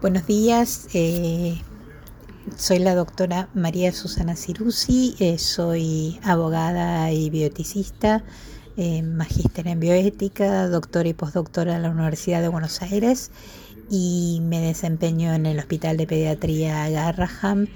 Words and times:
Buenos 0.00 0.26
días, 0.26 0.88
eh, 0.92 1.60
soy 2.56 2.78
la 2.78 2.94
doctora 2.94 3.48
María 3.54 3.90
Susana 3.90 4.36
Cirusi, 4.36 5.16
eh, 5.18 5.38
soy 5.38 6.20
abogada 6.22 7.10
y 7.10 7.30
bioeticista, 7.30 8.22
eh, 8.76 9.02
magíster 9.02 9.66
en 9.66 9.80
bioética, 9.80 10.68
doctora 10.68 11.08
y 11.08 11.14
postdoctora 11.14 11.76
en 11.76 11.82
la 11.82 11.90
Universidad 11.90 12.42
de 12.42 12.48
Buenos 12.48 12.82
Aires 12.82 13.30
y 13.88 14.40
me 14.42 14.60
desempeño 14.60 15.32
en 15.32 15.46
el 15.46 15.58
Hospital 15.58 15.96
de 15.96 16.06
Pediatría 16.06 16.88
Garraham 16.90 17.66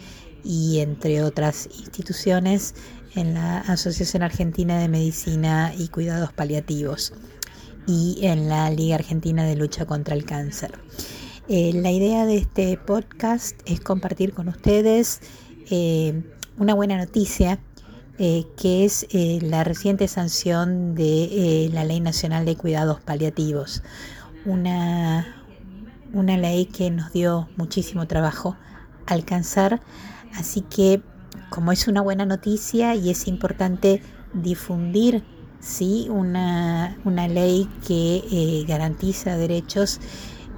y 0.45 0.81
entre 0.81 1.23
otras 1.23 1.69
instituciones 1.79 2.75
en 3.15 3.35
la 3.35 3.61
Asociación 3.61 4.23
Argentina 4.23 4.79
de 4.79 4.89
Medicina 4.89 5.73
y 5.77 5.89
Cuidados 5.89 6.33
Paliativos 6.33 7.15
y 7.89 8.19
en 8.27 8.49
la 8.49 8.71
Liga 8.71 8.97
Argentina 8.97 9.45
de 9.45 9.57
Lucha 9.57 9.87
contra 9.87 10.15
el 10.15 10.25
Cáncer. 10.25 10.79
Eh, 11.49 11.73
la 11.73 11.91
idea 11.91 12.27
de 12.27 12.37
este 12.37 12.77
podcast 12.77 13.59
es 13.65 13.81
compartir 13.81 14.35
con 14.35 14.49
ustedes 14.49 15.21
eh, 15.71 16.23
una 16.59 16.75
buena 16.75 16.99
noticia 16.99 17.59
eh, 18.19 18.45
que 18.57 18.85
es 18.85 19.07
la 19.43 19.65
reciente 19.65 20.07
sanción 20.09 20.95
de 20.95 21.71
la 21.73 21.85
Ley 21.85 22.01
Nacional 22.01 22.45
de 22.45 22.57
Cuidados 22.57 23.01
Paliativos, 23.01 23.83
una, 24.45 25.47
una 26.13 26.37
ley 26.37 26.67
que 26.67 26.91
nos 26.91 27.13
dio 27.13 27.49
muchísimo 27.57 28.07
trabajo 28.07 28.57
alcanzar, 29.07 29.81
así 30.35 30.61
que 30.63 31.01
como 31.49 31.73
es 31.73 31.89
una 31.89 32.03
buena 32.03 32.27
noticia 32.27 32.95
y 32.95 33.09
es 33.09 33.29
importante 33.29 34.03
difundir 34.35 35.23
¿sí? 35.61 36.09
una, 36.11 36.97
una 37.05 37.29
ley 37.29 37.69
que 37.87 38.65
garantiza 38.67 39.37
derechos, 39.37 40.01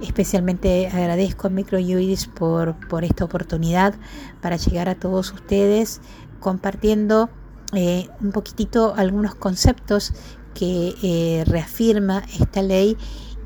Especialmente 0.01 0.87
agradezco 0.87 1.45
a 1.45 1.51
Microjuris 1.51 2.25
por, 2.25 2.75
por 2.87 3.03
esta 3.03 3.23
oportunidad 3.23 3.93
para 4.41 4.57
llegar 4.57 4.89
a 4.89 4.95
todos 4.95 5.31
ustedes 5.31 6.01
compartiendo 6.39 7.29
eh, 7.73 8.09
un 8.19 8.31
poquitito 8.31 8.95
algunos 8.97 9.35
conceptos 9.35 10.13
que 10.55 10.95
eh, 11.03 11.43
reafirma 11.45 12.23
esta 12.39 12.63
ley 12.63 12.97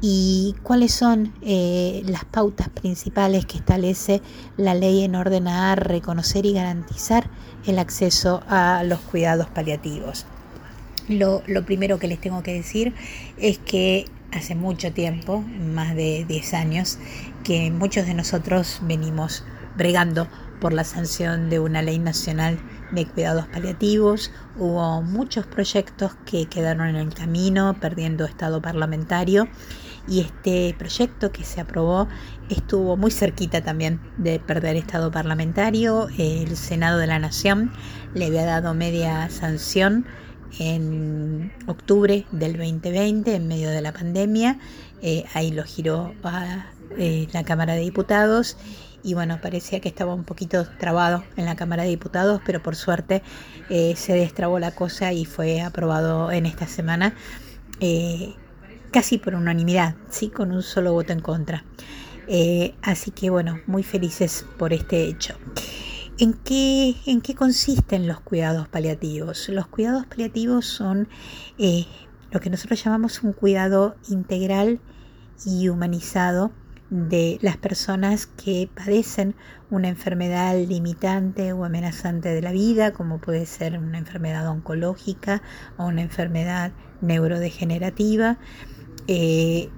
y 0.01 0.55
cuáles 0.63 0.94
son 0.94 1.33
eh, 1.41 2.01
las 2.05 2.23
pautas 2.23 2.69
principales 2.69 3.45
que 3.45 3.57
establece 3.57 4.22
la 4.55 4.75
ley 4.75 5.03
en 5.03 5.16
orden 5.16 5.47
a 5.47 5.75
reconocer 5.75 6.45
y 6.45 6.53
garantizar 6.53 7.29
el 7.66 7.79
acceso 7.79 8.44
a 8.47 8.83
los 8.85 8.99
cuidados 8.99 9.47
paliativos. 9.47 10.25
Lo, 11.07 11.43
lo 11.47 11.65
primero 11.65 11.99
que 11.99 12.07
les 12.07 12.19
tengo 12.19 12.41
que 12.43 12.53
decir 12.53 12.93
es 13.37 13.59
que 13.59 14.05
hace 14.31 14.55
mucho 14.55 14.91
tiempo, 14.91 15.41
más 15.41 15.95
de 15.95 16.25
10 16.27 16.53
años, 16.53 16.99
que 17.43 17.71
muchos 17.71 18.05
de 18.05 18.13
nosotros 18.13 18.79
venimos 18.83 19.43
bregando 19.77 20.27
por 20.59 20.73
la 20.73 20.83
sanción 20.83 21.49
de 21.49 21.59
una 21.59 21.81
ley 21.81 21.99
nacional 21.99 22.57
de 22.91 23.05
cuidados 23.05 23.47
paliativos. 23.47 24.31
Hubo 24.57 25.01
muchos 25.01 25.45
proyectos 25.45 26.15
que 26.25 26.47
quedaron 26.47 26.87
en 26.87 26.95
el 26.95 27.13
camino, 27.13 27.75
perdiendo 27.79 28.25
estado 28.25 28.61
parlamentario. 28.61 29.47
Y 30.07 30.21
este 30.21 30.75
proyecto 30.77 31.31
que 31.31 31.43
se 31.43 31.61
aprobó 31.61 32.07
estuvo 32.49 32.95
muy 32.95 33.09
cerquita 33.09 33.61
también 33.61 33.99
de 34.17 34.39
perder 34.39 34.75
estado 34.75 35.11
parlamentario. 35.11 36.07
El 36.17 36.55
Senado 36.57 36.99
de 36.99 37.07
la 37.07 37.17
Nación 37.17 37.71
le 38.13 38.27
había 38.27 38.45
dado 38.45 38.73
media 38.75 39.29
sanción 39.29 40.05
en 40.59 41.51
octubre 41.67 42.25
del 42.31 42.53
2020, 42.53 43.35
en 43.35 43.47
medio 43.47 43.69
de 43.69 43.81
la 43.81 43.93
pandemia. 43.93 44.59
Eh, 45.01 45.25
ahí 45.33 45.51
lo 45.51 45.63
giró 45.63 46.13
a 46.23 46.67
eh, 46.97 47.27
la 47.33 47.43
Cámara 47.43 47.73
de 47.73 47.81
Diputados 47.81 48.57
y 49.03 49.13
bueno, 49.13 49.39
parecía 49.41 49.79
que 49.79 49.89
estaba 49.89 50.13
un 50.13 50.23
poquito 50.23 50.66
trabado 50.79 51.23
en 51.35 51.45
la 51.45 51.55
Cámara 51.55 51.83
de 51.83 51.89
Diputados, 51.89 52.41
pero 52.45 52.63
por 52.63 52.75
suerte 52.75 53.21
eh, 53.69 53.95
se 53.95 54.13
destrabó 54.13 54.57
la 54.57 54.72
cosa 54.72 55.13
y 55.13 55.25
fue 55.25 55.61
aprobado 55.61 56.31
en 56.31 56.45
esta 56.45 56.66
semana, 56.66 57.13
casi 58.91 59.17
por 59.17 59.35
unanimidad, 59.35 59.95
sí, 60.09 60.29
con 60.29 60.51
un 60.51 60.63
solo 60.63 60.94
voto 60.94 61.13
en 61.13 61.19
contra. 61.19 61.66
así 62.81 63.12
que 63.12 63.29
bueno, 63.29 63.59
muy 63.67 63.83
felices 63.83 64.45
por 64.57 64.73
este 64.73 65.03
hecho. 65.03 65.35
¿En 66.17 66.31
qué, 66.31 66.95
¿En 67.07 67.19
qué 67.19 67.35
consisten 67.35 68.07
los 68.07 68.21
cuidados 68.21 68.69
paliativos? 68.69 69.49
Los 69.49 69.67
cuidados 69.67 70.05
paliativos 70.05 70.65
son 70.65 71.09
eh, 71.57 71.85
lo 72.31 72.39
que 72.39 72.49
nosotros 72.49 72.81
llamamos 72.81 73.21
un 73.21 73.33
cuidado 73.33 73.97
integral 74.07 74.79
y 75.45 75.67
humanizado 75.67 76.53
de 76.89 77.37
las 77.41 77.57
personas 77.57 78.27
que 78.27 78.69
padecen 78.73 79.35
una 79.69 79.89
enfermedad 79.89 80.55
limitante 80.55 81.51
o 81.51 81.65
amenazante 81.65 82.29
de 82.29 82.41
la 82.41 82.53
vida, 82.53 82.93
como 82.93 83.19
puede 83.19 83.45
ser 83.45 83.77
una 83.77 83.97
enfermedad 83.97 84.47
oncológica 84.47 85.41
o 85.77 85.85
una 85.85 86.01
enfermedad 86.01 86.71
neurodegenerativa, 87.01 88.37
eh, 89.07 89.69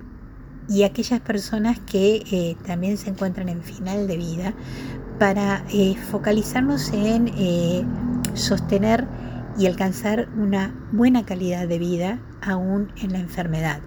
y 0.69 0.83
aquellas 0.83 1.19
personas 1.21 1.79
que 1.79 2.23
eh, 2.31 2.57
también 2.65 2.97
se 2.97 3.09
encuentran 3.09 3.49
en 3.49 3.61
final 3.61 4.07
de 4.07 4.17
vida, 4.17 4.53
para 5.19 5.63
eh, 5.73 5.95
focalizarnos 6.11 6.91
en 6.93 7.29
eh, 7.37 7.83
sostener 8.35 9.07
y 9.57 9.65
alcanzar 9.65 10.29
una 10.37 10.75
buena 10.91 11.25
calidad 11.25 11.67
de 11.67 11.79
vida 11.79 12.19
aún 12.41 12.91
en 13.01 13.13
la 13.13 13.19
enfermedad. 13.19 13.79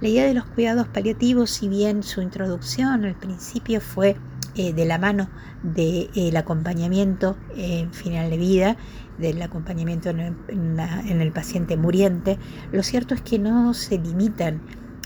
La 0.00 0.08
idea 0.08 0.24
de 0.24 0.32
los 0.32 0.46
cuidados 0.46 0.88
paliativos, 0.88 1.50
si 1.50 1.68
bien 1.68 2.02
su 2.02 2.22
introducción 2.22 3.04
al 3.04 3.14
principio 3.14 3.80
fue 3.82 4.16
de 4.54 4.84
la 4.84 4.98
mano 4.98 5.30
del 5.62 6.36
acompañamiento 6.36 7.36
en 7.56 7.92
final 7.92 8.28
de 8.28 8.36
vida, 8.36 8.76
del 9.18 9.40
acompañamiento 9.40 10.10
en 10.10 11.20
el, 11.20 11.32
paciente 11.32 11.76
muriente, 11.76 12.38
lo 12.72 12.82
cierto 12.82 13.14
es 13.14 13.22
que 13.22 13.38
no 13.38 13.72
se 13.74 13.98
limitan 13.98 14.60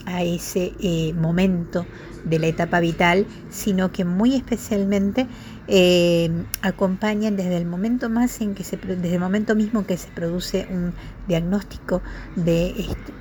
a 0.07 0.23
ese 0.23 0.73
momento 1.13 1.85
de 2.23 2.39
la 2.39 2.47
etapa 2.47 2.79
vital, 2.79 3.25
sino 3.49 3.91
que 3.91 4.05
muy 4.05 4.35
especialmente 4.35 5.27
eh, 5.67 6.31
acompañan 6.61 7.35
desde 7.35 7.57
el 7.57 7.65
momento 7.65 8.09
más 8.09 8.39
en 8.41 8.55
que 8.55 8.63
se 8.63 8.77
desde 8.77 9.13
el 9.13 9.19
momento 9.19 9.53
mismo 9.53 9.85
que 9.85 9.97
se 9.97 10.07
produce 10.09 10.67
un 10.71 10.93
diagnóstico 11.27 12.01
de 12.35 12.73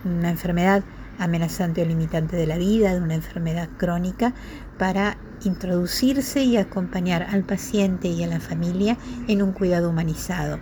una 0.04 0.30
enfermedad 0.30 0.84
amenazante 1.18 1.82
o 1.82 1.86
limitante 1.86 2.36
de 2.36 2.46
la 2.46 2.56
vida, 2.56 2.94
de 2.94 3.00
una 3.00 3.14
enfermedad 3.14 3.68
crónica, 3.76 4.32
para 4.78 5.16
introducirse 5.44 6.44
y 6.44 6.56
acompañar 6.56 7.24
al 7.24 7.42
paciente 7.42 8.08
y 8.08 8.22
a 8.22 8.26
la 8.26 8.40
familia 8.40 8.96
en 9.26 9.42
un 9.42 9.52
cuidado 9.52 9.90
humanizado. 9.90 10.60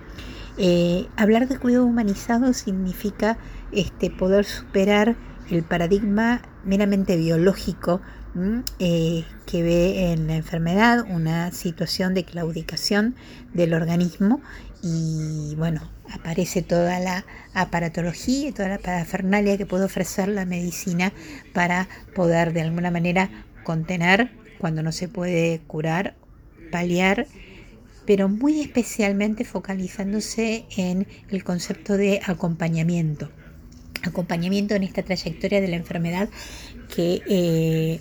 Eh, 0.57 1.09
hablar 1.17 1.49
de 1.49 1.59
cuidado 1.59 1.85
humanizado 1.85 2.53
significa 2.53 3.37
este, 3.73 4.11
poder 4.11 4.45
superar 4.45 5.17
el 5.51 5.63
paradigma 5.63 6.43
meramente 6.65 7.17
biológico 7.17 8.01
eh, 8.79 9.25
que 9.47 9.63
ve 9.63 10.13
en 10.13 10.27
la 10.27 10.35
enfermedad 10.35 11.05
una 11.09 11.53
situación 11.53 12.15
de 12.15 12.25
claudicación 12.25 13.15
del 13.53 13.75
organismo 13.75 14.41
y 14.83 15.55
bueno, 15.57 15.89
aparece 16.13 16.63
toda 16.63 16.99
la 17.01 17.25
aparatología 17.55 18.49
y 18.49 18.53
toda 18.53 18.69
la 18.69 18.79
parafernalia 18.79 19.57
que 19.57 19.67
puede 19.67 19.85
ofrecer 19.85 20.29
la 20.29 20.45
medicina 20.45 21.13
para 21.53 21.89
poder 22.15 22.53
de 22.53 22.63
alguna 22.63 22.91
manera 22.91 23.31
contener 23.63 24.33
cuando 24.59 24.83
no 24.83 24.93
se 24.93 25.09
puede 25.09 25.61
curar, 25.67 26.17
paliar, 26.71 27.27
pero 28.07 28.29
muy 28.29 28.61
especialmente 28.61 29.45
focalizándose 29.45 30.67
en 30.77 31.07
el 31.31 31.45
concepto 31.45 31.97
de 31.97 32.21
acompañamiento. 32.27 33.31
Acompañamiento 34.05 34.75
en 34.75 34.83
esta 34.83 35.03
trayectoria 35.03 35.61
de 35.61 35.69
la 35.69 35.77
enfermedad 35.77 36.29
que 36.95 37.23
eh, 37.29 38.01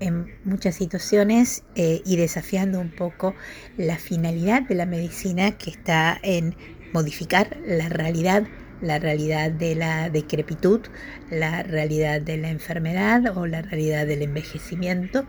en 0.00 0.34
muchas 0.44 0.74
situaciones 0.74 1.64
eh, 1.76 2.02
y 2.04 2.16
desafiando 2.16 2.80
un 2.80 2.90
poco 2.90 3.34
la 3.76 3.96
finalidad 3.96 4.62
de 4.62 4.74
la 4.74 4.86
medicina 4.86 5.52
que 5.52 5.70
está 5.70 6.18
en 6.22 6.56
modificar 6.92 7.56
la 7.66 7.88
realidad, 7.88 8.44
la 8.80 8.98
realidad 8.98 9.50
de 9.50 9.74
la 9.74 10.10
decrepitud, 10.10 10.80
la 11.30 11.62
realidad 11.62 12.20
de 12.20 12.36
la 12.36 12.50
enfermedad 12.50 13.36
o 13.36 13.46
la 13.46 13.62
realidad 13.62 14.06
del 14.06 14.22
envejecimiento, 14.22 15.26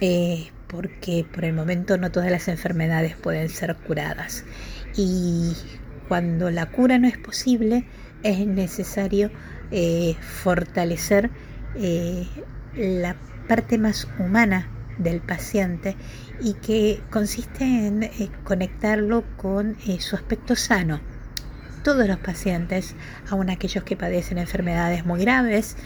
eh, 0.00 0.48
porque 0.68 1.24
por 1.32 1.44
el 1.44 1.52
momento 1.52 1.96
no 1.96 2.10
todas 2.10 2.30
las 2.30 2.48
enfermedades 2.48 3.16
pueden 3.16 3.48
ser 3.48 3.76
curadas. 3.76 4.44
Y 4.96 5.54
cuando 6.08 6.50
la 6.50 6.66
cura 6.66 6.98
no 6.98 7.08
es 7.08 7.18
posible, 7.18 7.84
es 8.22 8.46
necesario 8.46 9.30
eh, 9.70 10.16
fortalecer 10.20 11.30
la 12.74 13.16
parte 13.48 13.78
más 13.78 14.08
humana 14.18 14.68
del 14.98 15.20
paciente 15.20 15.96
y 16.40 16.54
que 16.54 17.02
consiste 17.10 17.64
en 17.64 18.02
eh, 18.02 18.30
conectarlo 18.44 19.24
con 19.36 19.76
eh, 19.86 20.00
su 20.00 20.16
aspecto 20.16 20.56
sano. 20.56 21.00
Todos 21.82 22.08
los 22.08 22.18
pacientes, 22.18 22.94
aun 23.28 23.50
aquellos 23.50 23.84
que 23.84 23.96
padecen 23.96 24.38
enfermedades 24.38 25.06
muy 25.06 25.20
graves, 25.20 25.76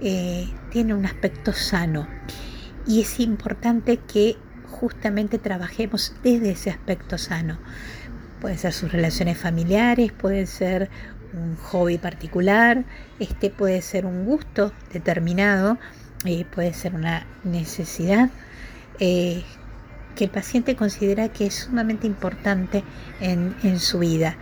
eh, 0.00 0.48
tienen 0.70 0.96
un 0.96 1.06
aspecto 1.06 1.52
sano 1.52 2.06
y 2.86 3.00
es 3.00 3.18
importante 3.20 3.96
que 3.96 4.36
justamente 4.66 5.38
trabajemos 5.38 6.14
desde 6.22 6.50
ese 6.50 6.70
aspecto 6.70 7.18
sano. 7.18 7.58
Pueden 8.40 8.58
ser 8.58 8.72
sus 8.72 8.92
relaciones 8.92 9.36
familiares, 9.36 10.12
pueden 10.12 10.46
ser 10.46 10.88
un 11.34 11.56
hobby 11.56 11.98
particular, 11.98 12.84
este 13.18 13.50
puede 13.50 13.82
ser 13.82 14.06
un 14.06 14.24
gusto 14.24 14.72
determinado, 14.92 15.78
eh, 16.24 16.44
puede 16.52 16.72
ser 16.74 16.94
una 16.94 17.26
necesidad 17.44 18.30
eh, 18.98 19.44
que 20.16 20.24
el 20.24 20.30
paciente 20.30 20.74
considera 20.74 21.28
que 21.28 21.46
es 21.46 21.54
sumamente 21.54 22.06
importante 22.06 22.82
en, 23.20 23.78
su 23.78 24.00
vida. 24.00 24.36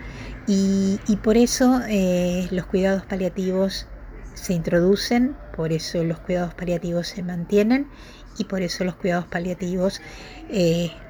Y, 0.46 0.98
por 1.22 1.36
eso 1.36 1.82
eh, 1.88 2.48
los 2.50 2.66
cuidados 2.66 3.04
paliativos 3.04 3.86
se 4.32 4.54
introducen, 4.54 5.36
por 5.54 5.72
eso 5.72 6.02
los 6.04 6.18
cuidados 6.20 6.54
paliativos 6.54 7.08
se 7.08 7.22
mantienen 7.22 7.88
y 8.38 8.44
por 8.44 8.62
eso 8.62 8.84
los 8.84 8.94
cuidados 8.94 9.26
paliativos 9.26 10.00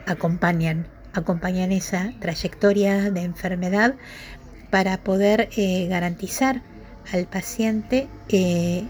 acompañan, 0.07 0.89
acompañan 1.13 1.71
esa 1.71 2.13
trayectoria 2.19 3.11
de 3.11 3.23
enfermedad 3.23 3.95
para 4.71 4.99
poder 4.99 5.49
eh, 5.57 5.87
garantizar 5.89 6.63
al 7.13 7.27
paciente 7.27 8.09
eh, 8.29 8.85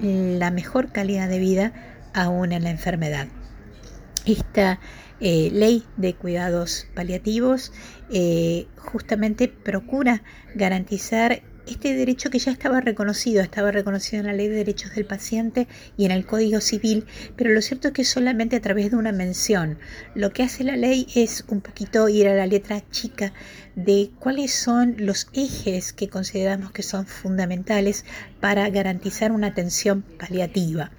la 0.00 0.50
mejor 0.50 0.90
calidad 0.90 1.28
de 1.28 1.38
vida 1.38 1.72
aún 2.14 2.52
en 2.52 2.64
la 2.64 2.70
enfermedad. 2.70 3.28
Esta 4.26 4.80
eh, 5.20 5.50
ley 5.52 5.84
de 5.96 6.14
cuidados 6.14 6.86
paliativos 6.94 7.72
justamente 8.76 9.48
procura 9.48 10.22
garantizar 10.54 11.42
este 11.66 11.94
derecho 11.94 12.30
que 12.30 12.38
ya 12.38 12.52
estaba 12.52 12.80
reconocido, 12.80 13.42
estaba 13.42 13.70
reconocido 13.70 14.20
en 14.20 14.26
la 14.26 14.32
Ley 14.32 14.48
de 14.48 14.56
Derechos 14.56 14.94
del 14.94 15.04
Paciente 15.04 15.68
y 15.96 16.04
en 16.04 16.10
el 16.10 16.26
Código 16.26 16.60
Civil, 16.60 17.06
pero 17.36 17.50
lo 17.50 17.62
cierto 17.62 17.88
es 17.88 17.94
que 17.94 18.04
solamente 18.04 18.56
a 18.56 18.60
través 18.60 18.90
de 18.90 18.96
una 18.96 19.12
mención. 19.12 19.78
Lo 20.14 20.32
que 20.32 20.42
hace 20.42 20.64
la 20.64 20.76
ley 20.76 21.06
es 21.14 21.44
un 21.48 21.60
poquito 21.60 22.08
ir 22.08 22.28
a 22.28 22.34
la 22.34 22.46
letra 22.46 22.82
chica 22.90 23.32
de 23.76 24.10
cuáles 24.18 24.52
son 24.52 24.96
los 24.98 25.28
ejes 25.32 25.92
que 25.92 26.08
consideramos 26.08 26.72
que 26.72 26.82
son 26.82 27.06
fundamentales 27.06 28.04
para 28.40 28.68
garantizar 28.70 29.32
una 29.32 29.48
atención 29.48 30.02
paliativa. 30.02 30.90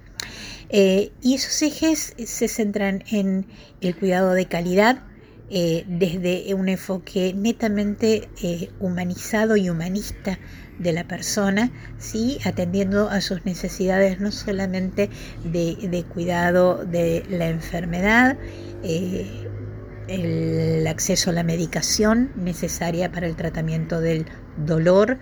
Eh, 0.70 1.12
y 1.20 1.34
esos 1.34 1.60
ejes 1.62 2.14
se 2.24 2.48
centran 2.48 3.04
en 3.10 3.46
el 3.80 3.94
cuidado 3.94 4.32
de 4.32 4.46
calidad, 4.46 5.02
eh, 5.50 5.84
desde 5.86 6.54
un 6.54 6.70
enfoque 6.70 7.34
netamente 7.34 8.30
eh, 8.42 8.70
humanizado 8.80 9.56
y 9.56 9.68
humanista 9.68 10.38
de 10.78 10.92
la 10.92 11.06
persona, 11.06 11.70
¿sí? 11.98 12.38
atendiendo 12.44 13.10
a 13.10 13.20
sus 13.20 13.44
necesidades 13.44 14.20
no 14.20 14.32
solamente 14.32 15.10
de, 15.44 16.04
cuidado 16.12 16.84
de 16.86 17.24
la 17.28 17.48
enfermedad, 17.48 18.38
eh, 18.82 19.46
el 20.08 20.86
acceso 20.86 21.28
a 21.28 21.34
la 21.34 21.42
medicación 21.42 22.32
necesaria 22.36 23.12
para 23.12 23.26
el 23.26 23.36
tratamiento 23.36 24.00
del 24.00 24.26
dolor, 24.56 25.18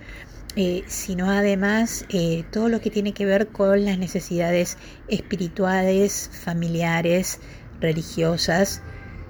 sino 0.87 1.31
además 1.31 2.05
todo 2.51 2.69
lo 2.69 2.79
que 2.79 2.91
tiene 2.91 3.13
que 3.13 3.25
ver 3.25 3.47
con 3.47 3.85
las 3.85 3.97
necesidades 3.97 4.77
espirituales, 5.07 6.29
familiares, 6.43 7.39
religiosas, 7.79 8.81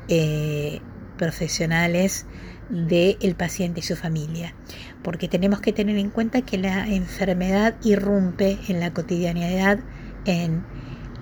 eh, 0.07 0.81
profesionales 1.17 2.25
del 2.69 3.35
paciente 3.35 3.81
y 3.81 3.83
su 3.83 3.95
familia, 3.95 4.55
porque 5.03 5.27
tenemos 5.27 5.61
que 5.61 5.73
tener 5.73 5.97
en 5.97 6.09
cuenta 6.09 6.41
que 6.41 6.57
la 6.57 6.88
enfermedad 6.88 7.75
irrumpe 7.83 8.57
en 8.67 8.79
la 8.79 8.94
cotidianidad, 8.94 9.79
en 10.25 10.63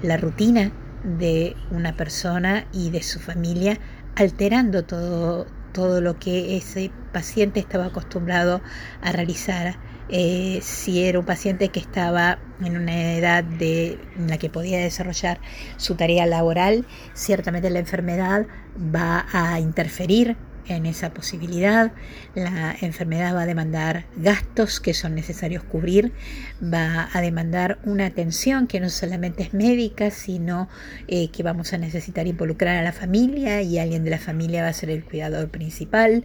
la 0.01 0.17
rutina 0.17 0.71
de 1.03 1.55
una 1.71 1.95
persona 1.95 2.65
y 2.71 2.89
de 2.91 3.03
su 3.03 3.19
familia, 3.19 3.79
alterando 4.15 4.83
todo, 4.83 5.47
todo 5.73 6.01
lo 6.01 6.19
que 6.19 6.57
ese 6.57 6.91
paciente 7.11 7.59
estaba 7.59 7.87
acostumbrado 7.87 8.61
a 9.01 9.11
realizar 9.11 9.75
eh, 10.09 10.59
si 10.61 11.03
era 11.03 11.19
un 11.19 11.25
paciente 11.25 11.69
que 11.69 11.79
estaba 11.79 12.39
en 12.61 12.77
una 12.77 13.13
edad 13.13 13.43
de, 13.43 13.97
en 14.17 14.27
la 14.27 14.37
que 14.37 14.49
podía 14.49 14.79
desarrollar 14.79 15.39
su 15.77 15.95
tarea 15.95 16.25
laboral, 16.25 16.85
ciertamente 17.13 17.69
la 17.69 17.79
enfermedad 17.79 18.45
va 18.77 19.25
a 19.31 19.59
interferir 19.59 20.35
en 20.67 20.85
esa 20.85 21.13
posibilidad. 21.13 21.91
La 22.35 22.75
enfermedad 22.81 23.35
va 23.35 23.41
a 23.43 23.45
demandar 23.45 24.05
gastos 24.15 24.79
que 24.79 24.93
son 24.93 25.15
necesarios 25.15 25.63
cubrir, 25.63 26.13
va 26.61 27.09
a 27.11 27.21
demandar 27.21 27.79
una 27.83 28.05
atención 28.05 28.67
que 28.67 28.79
no 28.79 28.89
solamente 28.89 29.43
es 29.43 29.53
médica, 29.53 30.11
sino 30.11 30.69
eh, 31.07 31.29
que 31.31 31.43
vamos 31.43 31.73
a 31.73 31.77
necesitar 31.77 32.27
involucrar 32.27 32.77
a 32.77 32.83
la 32.83 32.93
familia 32.93 33.61
y 33.61 33.79
alguien 33.79 34.03
de 34.03 34.11
la 34.11 34.19
familia 34.19 34.63
va 34.63 34.69
a 34.69 34.73
ser 34.73 34.89
el 34.89 35.03
cuidador 35.03 35.49
principal 35.49 36.23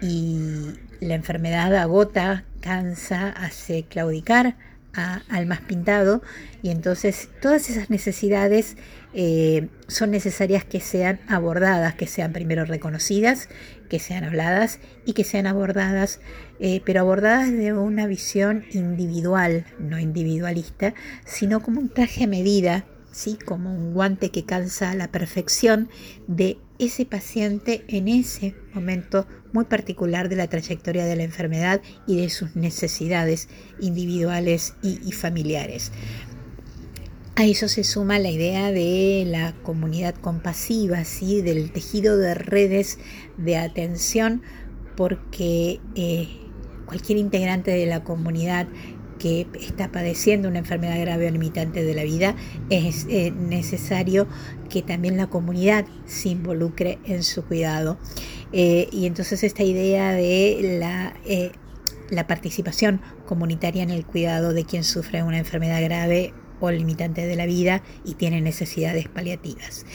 y 0.00 0.72
la 1.00 1.14
enfermedad 1.14 1.74
agota, 1.76 2.44
cansa, 2.62 3.28
hace 3.28 3.82
claudicar 3.82 4.56
al 4.94 5.46
más 5.46 5.60
pintado 5.60 6.22
y 6.62 6.68
entonces 6.70 7.28
todas 7.40 7.70
esas 7.70 7.88
necesidades 7.88 8.76
eh, 9.14 9.68
son 9.88 10.10
necesarias 10.10 10.64
que 10.64 10.80
sean 10.80 11.20
abordadas, 11.28 11.94
que 11.94 12.06
sean 12.06 12.32
primero 12.32 12.64
reconocidas, 12.64 13.48
que 13.88 13.98
sean 13.98 14.24
habladas 14.24 14.80
y 15.04 15.12
que 15.14 15.24
sean 15.24 15.46
abordadas, 15.46 16.20
eh, 16.60 16.82
pero 16.84 17.00
abordadas 17.00 17.50
de 17.50 17.72
una 17.72 18.06
visión 18.06 18.64
individual, 18.72 19.66
no 19.78 19.98
individualista, 19.98 20.94
sino 21.24 21.60
como 21.60 21.80
un 21.80 21.88
traje 21.88 22.24
a 22.24 22.28
medida, 22.28 22.84
¿sí? 23.12 23.38
como 23.44 23.72
un 23.72 23.92
guante 23.94 24.30
que 24.30 24.44
calza 24.44 24.90
a 24.90 24.94
la 24.94 25.12
perfección 25.12 25.88
de 26.26 26.58
ese 26.78 27.06
paciente 27.06 27.84
en 27.86 28.08
ese 28.08 28.54
momento 28.74 29.26
muy 29.52 29.66
particular 29.66 30.28
de 30.28 30.36
la 30.36 30.48
trayectoria 30.48 31.04
de 31.04 31.16
la 31.16 31.22
enfermedad 31.22 31.80
y 32.06 32.16
de 32.16 32.30
sus 32.30 32.56
necesidades 32.56 33.48
individuales 33.80 34.74
y, 34.82 35.12
familiares. 35.12 35.92
A 37.36 37.44
eso 37.44 37.68
se 37.68 37.84
suma 37.84 38.18
la 38.18 38.30
idea 38.30 38.72
de 38.72 39.24
la 39.26 39.54
comunidad 39.62 40.14
compasiva, 40.14 41.04
¿sí? 41.04 41.40
del 41.42 41.70
tejido 41.70 42.18
de 42.18 42.34
redes 42.34 42.98
de 43.36 43.56
atención, 43.56 44.42
porque 44.96 45.80
eh, 45.94 46.28
cualquier 46.86 47.18
integrante 47.18 47.70
de 47.70 47.86
la 47.86 48.04
comunidad 48.04 48.66
que 49.22 49.46
está 49.60 49.92
padeciendo 49.92 50.48
una 50.48 50.58
enfermedad 50.58 51.00
grave 51.00 51.28
o 51.28 51.30
limitante 51.30 51.84
de 51.84 51.94
la 51.94 52.02
vida, 52.02 52.34
es 52.70 53.06
eh, 53.08 53.30
necesario 53.30 54.26
que 54.68 54.82
también 54.82 55.16
la 55.16 55.28
comunidad 55.28 55.84
se 56.06 56.30
involucre 56.30 56.98
en 57.04 57.22
su 57.22 57.44
cuidado. 57.44 57.98
Eh, 58.52 58.88
y 58.90 59.06
entonces 59.06 59.44
esta 59.44 59.62
idea 59.62 60.10
de 60.10 60.76
la, 60.80 61.14
eh, 61.24 61.52
la 62.10 62.26
participación 62.26 63.00
comunitaria 63.24 63.84
en 63.84 63.90
el 63.90 64.04
cuidado 64.04 64.52
de 64.52 64.64
quien 64.64 64.82
sufre 64.82 65.22
una 65.22 65.38
enfermedad 65.38 65.80
grave 65.84 66.34
o 66.58 66.72
limitante 66.72 67.24
de 67.24 67.36
la 67.36 67.46
vida 67.46 67.80
y 68.04 68.14
tiene 68.14 68.40
necesidades 68.40 69.08
paliativas. 69.08 69.86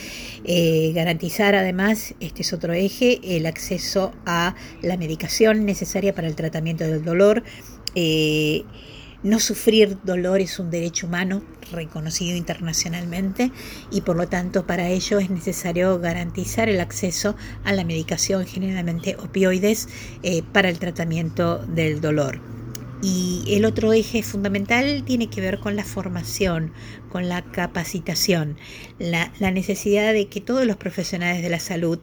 garantizar 0.93 1.55
además, 1.55 2.15
este 2.21 2.43
es 2.43 2.53
otro 2.53 2.71
eje, 2.73 3.19
el 3.23 3.45
acceso 3.45 4.13
a 4.25 4.55
la 4.81 4.95
medicación 4.95 5.65
necesaria 5.65 6.13
para 6.13 6.27
el 6.27 6.35
tratamiento 6.35 6.85
del 6.85 7.03
dolor. 7.03 7.43
No 9.23 9.39
sufrir 9.39 9.97
dolor 10.03 10.41
es 10.41 10.59
un 10.59 10.69
derecho 10.69 11.07
humano 11.07 11.41
reconocido 11.71 12.37
internacionalmente 12.37 13.51
y 13.91 14.01
por 14.01 14.15
lo 14.15 14.27
tanto 14.27 14.67
para 14.67 14.89
ello 14.89 15.19
es 15.19 15.29
necesario 15.29 15.99
garantizar 15.99 16.69
el 16.69 16.79
acceso 16.79 17.35
a 17.63 17.73
la 17.73 17.83
medicación, 17.83 18.45
generalmente 18.45 19.15
opioides, 19.17 19.89
eh, 20.21 20.43
para 20.53 20.69
el 20.69 20.77
tratamiento 20.77 21.57
del 21.65 21.99
dolor. 21.99 22.39
Y 23.01 23.43
el 23.49 23.65
otro 23.65 23.93
eje 23.93 24.23
fundamental 24.23 25.03
tiene 25.05 25.29
que 25.29 25.41
ver 25.41 25.59
con 25.59 25.75
la 25.75 25.83
formación, 25.83 26.71
con 27.11 27.29
la 27.29 27.43
capacitación, 27.43 28.57
la, 28.97 29.29
necesidad 29.51 30.13
de 30.13 30.27
que 30.27 30.41
todos 30.41 30.65
los 30.65 30.77
profesionales 30.77 31.43
de 31.43 31.49
la 31.49 31.59
salud 31.59 31.99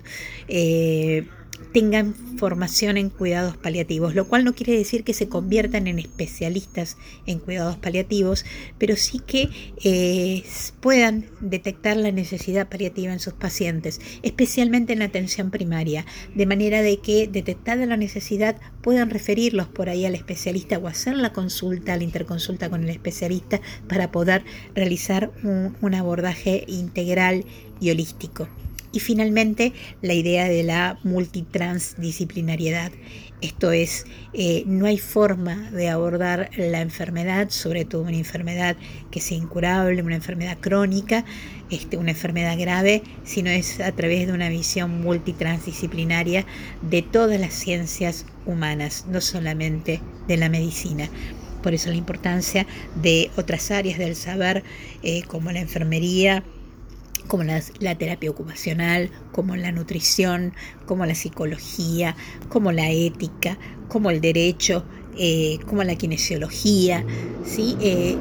eh, 0.46 1.26
tengan 1.74 2.14
formación 2.38 2.96
en 2.96 3.10
cuidados 3.10 3.56
paliativos, 3.56 4.14
lo 4.14 4.28
cual 4.28 4.44
no 4.44 4.54
quiere 4.54 4.78
decir 4.78 5.02
que 5.02 5.12
se 5.12 5.28
conviertan 5.28 5.88
en 5.88 5.98
especialistas 5.98 6.96
en 7.26 7.40
cuidados 7.40 7.76
paliativos, 7.76 8.44
pero 8.78 8.94
sí 8.94 9.18
que 9.18 9.50
eh, 9.82 10.44
puedan 10.80 11.26
detectar 11.40 11.96
la 11.96 12.12
necesidad 12.12 12.68
paliativa 12.68 13.12
en 13.12 13.18
sus 13.18 13.32
pacientes, 13.32 14.00
especialmente 14.22 14.92
en 14.92 15.00
la 15.00 15.06
atención 15.06 15.50
primaria, 15.50 16.06
de 16.36 16.46
manera 16.46 16.80
de 16.80 16.98
que 16.98 17.26
detectada 17.26 17.86
la 17.86 17.96
necesidad 17.96 18.56
puedan 18.80 19.10
referirlos 19.10 19.66
por 19.66 19.88
ahí 19.88 20.04
al 20.04 20.14
especialista 20.14 20.78
o 20.78 20.86
hacer 20.86 21.16
la 21.16 21.32
consulta, 21.32 21.96
la 21.96 22.04
interconsulta 22.04 22.70
con 22.70 22.84
el 22.84 22.90
especialista 22.90 23.60
para 23.88 24.12
poder 24.12 24.44
realizar 24.76 25.32
un 25.42 25.94
abordaje 25.94 26.64
integral 26.68 27.44
y 27.80 27.90
holístico. 27.90 28.48
Y 28.94 29.00
finalmente, 29.00 29.72
la 30.02 30.14
idea 30.14 30.48
de 30.48 30.62
la 30.62 31.00
multitransdisciplinariedad. 31.02 32.92
Esto 33.40 33.72
es, 33.72 34.06
eh, 34.32 34.62
no 34.66 34.86
hay 34.86 34.98
forma 34.98 35.68
de 35.72 35.88
abordar 35.88 36.48
la 36.56 36.80
enfermedad, 36.80 37.50
sobre 37.50 37.84
todo 37.84 38.02
una 38.02 38.16
enfermedad 38.16 38.76
que 39.10 39.20
sea 39.20 39.36
incurable, 39.36 40.00
una 40.00 40.14
enfermedad 40.14 40.58
crónica, 40.60 41.24
este, 41.72 41.96
una 41.96 42.12
enfermedad 42.12 42.56
grave, 42.56 43.02
sino 43.24 43.50
es 43.50 43.80
a 43.80 43.90
través 43.90 44.28
de 44.28 44.32
una 44.32 44.48
visión 44.48 45.00
multitransdisciplinaria 45.00 46.46
de 46.80 47.02
todas 47.02 47.40
las 47.40 47.52
ciencias 47.52 48.26
humanas, 48.46 49.06
no 49.08 49.20
solamente 49.20 50.00
de 50.28 50.36
la 50.36 50.48
medicina. 50.48 51.08
Por 51.64 51.74
eso 51.74 51.90
la 51.90 51.96
importancia 51.96 52.64
de 52.94 53.32
otras 53.36 53.72
áreas 53.72 53.98
del 53.98 54.14
saber, 54.14 54.62
eh, 55.02 55.24
como 55.24 55.50
la 55.50 55.60
enfermería, 55.60 56.44
como 57.28 57.44
la, 57.44 57.94
terapia 57.96 58.30
ocupacional, 58.30 59.10
como 59.32 59.56
la 59.56 59.72
nutrición, 59.72 60.52
como 60.86 61.06
la 61.06 61.14
psicología, 61.14 62.16
como 62.48 62.72
la 62.72 62.90
ética, 62.90 63.58
como 63.88 64.10
el 64.10 64.20
derecho, 64.20 64.84
eh, 65.16 65.58
como 65.66 65.84
la 65.84 65.94
kinesiología, 65.94 67.04
¿sí? 67.44 67.76
Eh, 67.80 68.16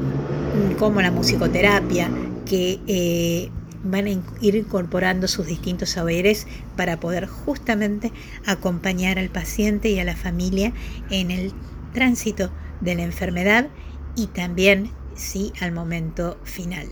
como 0.77 1.01
la 1.01 1.12
musicoterapia, 1.12 2.10
que 2.45 2.79
eh, 2.88 3.50
van 3.83 4.07
a 4.07 4.10
ir 4.41 4.55
incorporando 4.55 5.27
sus 5.27 5.48
distintos 5.48 5.89
saberes 5.89 6.48
para 6.77 7.00
poder 7.00 7.27
justamente 7.27 8.12
acompañar 8.45 9.19
al 9.19 9.29
paciente 9.29 9.89
y 9.89 10.00
a 10.00 10.03
la 10.03 10.15
familia 10.15 10.74
en 11.10 11.31
el 11.31 11.53
tránsito 11.93 12.51
de 12.81 12.95
la 12.95 13.03
enfermedad 13.03 13.67
y 14.15 14.27
también 14.27 14.91
sí 15.15 15.51
al 15.60 15.72
momento 15.72 16.38
final. 16.43 16.88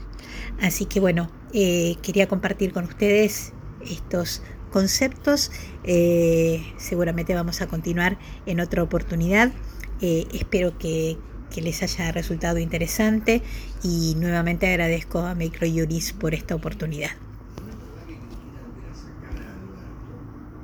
Así 0.61 0.85
que 0.85 0.99
bueno, 0.99 1.29
eh, 1.53 1.95
quería 2.03 2.27
compartir 2.27 2.71
con 2.71 2.85
ustedes 2.85 3.51
estos 3.83 4.43
conceptos. 4.71 5.51
Eh, 5.83 6.63
seguramente 6.77 7.33
vamos 7.33 7.61
a 7.61 7.67
continuar 7.67 8.17
en 8.45 8.59
otra 8.59 8.83
oportunidad. 8.83 9.51
Eh, 10.01 10.27
espero 10.33 10.77
que, 10.77 11.17
les 11.53 11.83
haya 11.83 12.13
resultado 12.13 12.59
interesante 12.59 13.41
y 13.83 14.15
nuevamente 14.15 14.65
agradezco 14.67 15.19
a 15.19 15.35
Microjuris 15.35 16.13
por 16.13 16.33
esta 16.33 16.55
oportunidad. 16.55 17.11